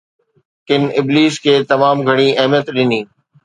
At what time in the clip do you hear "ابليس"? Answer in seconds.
1.01-1.33